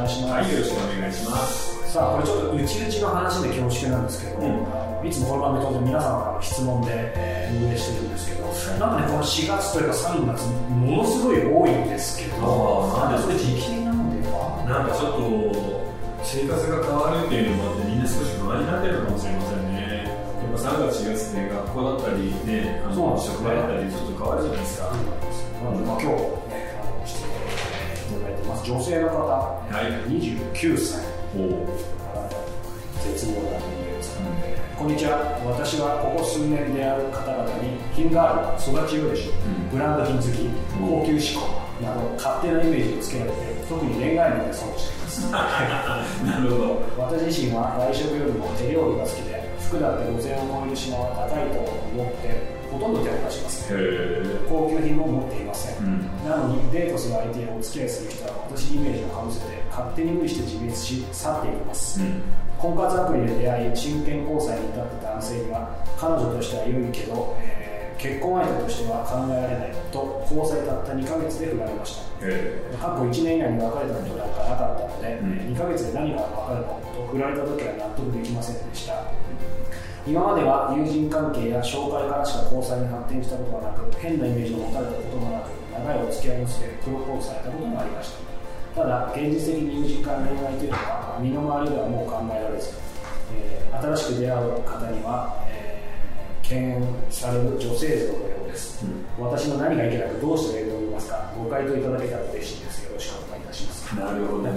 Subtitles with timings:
[0.00, 1.92] 願いしますはいよろしくお願いします。
[1.92, 8.46] さあこれちょっと内々の話で恐縮なんですけど、うん、いつもこの番組当然皆様からの質問で、えー、運営してるんですけど、
[8.78, 12.38] なんかねこの4月というか3月ものすごい多いんですけど
[12.94, 13.22] なんで？
[13.22, 14.28] それ時期的なので。
[14.30, 15.90] はなんかちょっと
[16.22, 24.94] 生活が変わるっていうのもあってみんな少し不安になってるかもしれませんねやっぱ3月4月で学校だったりねあの職場だったりちょっと変わるじゃないですか、
[25.64, 26.49] なので、まあ、今日、
[28.70, 31.02] 女性の方、はい、29歳。
[31.34, 31.66] お
[33.02, 35.18] 絶妙な年齢ですからね、うん、こんにちは。
[35.42, 39.74] 私はここ数年出会う方々に品がある育ちよいでしょ、う。
[39.74, 40.46] ん、ブランド品好き
[40.78, 41.50] 高級志向
[41.82, 45.26] など勝手なイメージをつけられて特に恋愛面で損しています。
[46.22, 47.10] なるほど。
[47.10, 49.39] 私自身は外食よりも手料理が好きで
[49.70, 53.78] 服だって5000円を超える品は高いと思ってほとんど手を出しません
[54.50, 62.22] 高級品も持っていません、うん、なのにデートする相手やお付き合いする人は私にイメージをかぶせて勝手に無理して自滅し去っていきます、うん、
[62.58, 67.59] 婚活アプリで出会い真剣交際に至った男性には彼女としては良いけど、えー、
[68.00, 72.08] 結婚相手としては考えられないと交際たった2ヶ月で振られました。
[72.80, 79.04] 過去1年以内に別れたことなんかなかったので、うん、2ヶ月で何が分かるのと振られた時は納得できませんでした。
[80.08, 88.30] 今までは友人関係や紹介からしか交際に発展したことがなく変なイメージを持たれたこともなく長いお付き合いの末プロポーズされたこともありました。
[88.80, 92.72] ただ現実的に友人間恋愛というのは身の回りではもう考えられず、
[93.36, 95.39] えー、新しく出会う方には、えー、
[96.50, 101.32] 敬遠される女性像のようです、うん、私の何がいけなくどうしていると思いますか？
[101.38, 102.82] ご回答いただけたら嬉しいです。
[102.82, 103.94] よろしくお願いいたします。
[103.94, 104.52] なるほどね。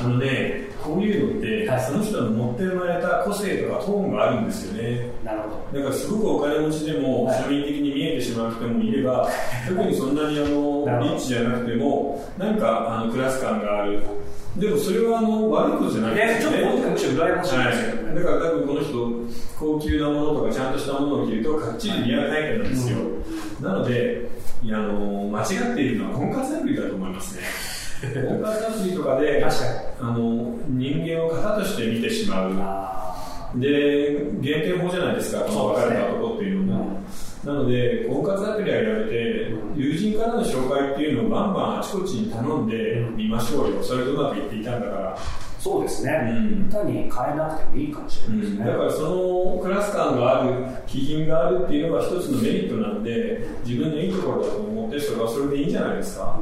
[0.00, 5.10] あのね、こういうのって、はい、その人の持って生まれた個性とかトーンがあるんですよね。
[5.22, 5.78] なるほど。
[5.78, 9.28] だからすごくお金持ちでも、庶民的に見えてしまう人もいれば、
[9.68, 14.00] 特にそんなにあのリッチじゃなくても、なんかあのクラス感がある。
[14.56, 16.58] でもそれはあの悪いことじゃないですよね。
[16.58, 18.14] ちょっと羨ましいですよね、はい。
[18.14, 19.10] だから多分この人、
[19.58, 22.98] 高級なものとかちゃんとしたものを着るとかっちり似合うタイプなんですよ。
[22.98, 24.28] うん、なので、
[24.64, 27.42] あの間違っているのは婚活アプリだと思いますね。
[28.28, 29.44] 婚活アプリとかで
[30.00, 32.52] あの人間を型として見てしまう。
[33.56, 37.00] で減点法じゃないですかこの別れた男っていうのも、
[37.44, 43.82] なので婚活アプリはやめて、友人からの紹介っていうのをバンバンあちこちに頼んでみましょうよ。
[43.82, 45.18] それとうまくいっていたんだから
[45.58, 56.38] そうですね、うん、単に変えなくてもいいかもしれないですね、うん、だからそのクラス感がある気品があるっていうのが一つのメリットなんで自分のいいところだと思ってそれはそれでいいんじゃないですか、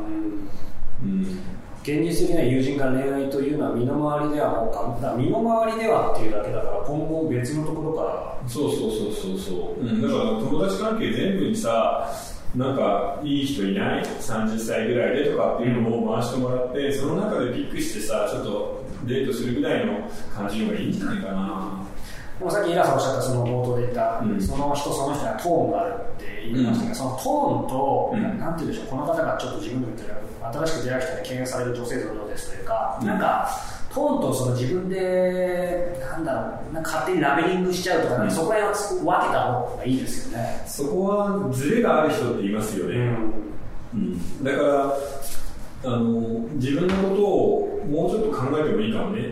[1.03, 1.39] うん。
[1.83, 8.37] 現実的な友人間恋愛というのは身の回りではもう簡単身の回りではっていうだけだから今後別のところから。
[8.49, 12.09] そうそうそうそうそう、うん、だから友達関係全部にさ
[12.55, 21.87] なんかいい人いない30歳ぐらいでとかっていうのを回してもらって、その中でピックしてさちょっとデートするぐらいの感じの方がいいんじゃないかな。
[22.39, 33.51] でもさっきイラさんおっしゃったその冒頭で言った、うん、その人その人にはトーンがあるって言いましたけど、うん、そのトーンと、うん、なんていうんでしょうこの方がちょっと自分で言ってる新しく出会う人に敬遠される女性像のようですというか、なんか
[33.93, 40.63] トーンとその自分でなんだろうなんか勝手にラベリングしちゃうとか、うん、そこら辺は分けた方がいいですよね。
[40.67, 43.17] そこはズレがある人って言いますよね、
[43.95, 44.45] うん。
[44.45, 44.93] だから
[45.87, 46.21] あの
[46.55, 49.23] 自分のことをもうちょっと考えてもいいかもね、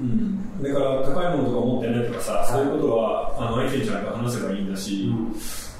[0.00, 0.62] うん。
[0.62, 5.10] だから高いものとか持ってないとかさ、そういうことはあの相手にちゃんと話せばいいんだし、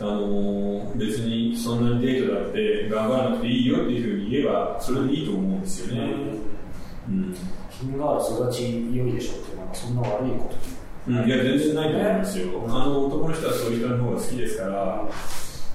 [0.00, 6.14] あの別にそんなにデートだって頑張らなくていいよっていうふうに言えばそれでいいと思うんですよね。
[7.08, 7.36] うん。
[7.70, 10.56] 品が育ち良いでしょうってなんかそんな悪いこと。
[11.08, 15.08] うん、いや全然ないと思いますよ、ね、あの男の人はそういう人の方が好きですから。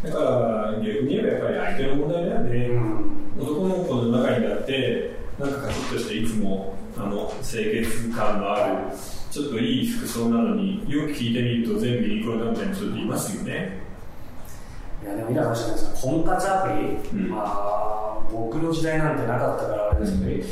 [0.03, 3.06] だから逆に言えばやっぱり相手の問題だよね、うん、
[3.39, 8.97] 男の子の中にだってなんかカチッとしていつもあの清潔感のある
[9.29, 13.79] ちょっといい服装なのによく聞いてみると全部ユニクロだみたいな人っていますよね。
[15.03, 15.93] いやでも皆さん知らないです。
[15.93, 16.69] か婚活アプ
[17.13, 20.43] リ、うん、まあ僕の時代なんてなかったからあれですけど、うん、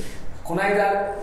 [0.44, 1.16] この間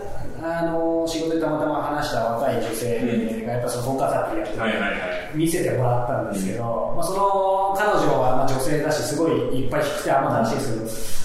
[0.45, 4.87] あの仕事でたまたま話した若い女性がやっぱその婚活アプリやって、はいはいは
[5.33, 11.22] い、見せてもらったんですけど、うん、まあ、その彼女はまあ女性だしすごいいっぱい引く手あまだらしいです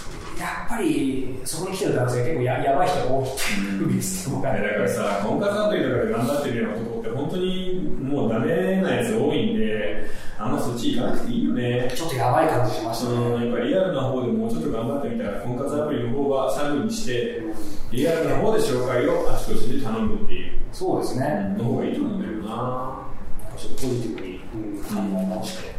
[0.79, 10.07] ぱりそこに来てる男性結構ややばい人が多いっていうですだからさ婚活アプリとかで頑張ってるような男って本当にもうダメなやつ多いんで
[10.39, 11.93] あんまそっち行かなくていいよね。
[11.97, 17.43] ちょっとやばい感じしましたねやっぱリアルな方でもうちょっと頑張ってみたら婚活アプリの方はサブにして
[17.91, 21.55] リアルな方で紹介をあちこちで頼むっていうそうですね。
[21.59, 23.09] の方がいいと思うんだよな。
[23.57, 24.39] ちょっとポジティブに、
[24.85, 25.78] 考え直して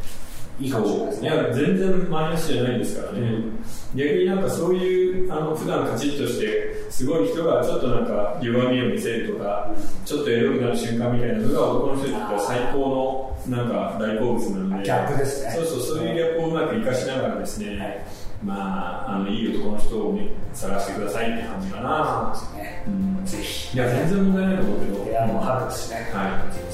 [0.60, 3.64] いいかもしれないですねいや全然マイナスじゃないんですからね、うん、
[3.96, 12.80] 逆になんかそういうあの普段カチッとしてすごい人がちょっとなんか弱みを見せるとか、うん、ちょっとエロくなる瞬間みたいなのが男の人にとっては最高
[13.48, 18.06] のなんか大好物なのでギャップですねそうそうそういうギャップをうまく生かしながらですね、はい
[18.44, 22.34] まあ、あのいい男の人を、ね、探してくださいって感じかな。
[22.34, 22.84] そうですね。
[22.88, 23.76] うん、ぜひ。
[23.76, 25.06] いや、全然問題ないと思うけど。
[25.10, 26.10] いや、もう春ですね。
[26.14, 26.69] はい。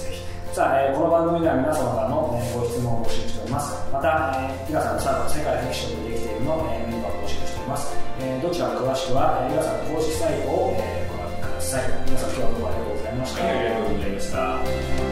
[0.55, 3.75] さあ、えー、この番組では皆様からの、えー、ご質問を募集しております。
[3.91, 7.91] また、えー、皆さんのサー世界フィクションでできているの、えー、メンバーを募集しております。
[8.21, 11.91] えー、どちらも詳しくは、えー、皆さんの公式サイトを、えー、ご覧ください。
[12.07, 13.43] 皆さん今日はどうもありがとうございました。
[13.43, 15.04] ありがとうございました。